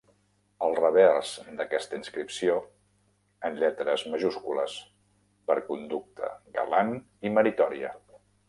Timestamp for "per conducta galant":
5.51-6.95